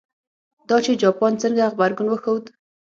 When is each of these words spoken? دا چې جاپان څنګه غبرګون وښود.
دا 0.69 0.77
چې 0.85 0.91
جاپان 1.03 1.33
څنګه 1.41 1.63
غبرګون 1.71 2.07
وښود. 2.09 2.45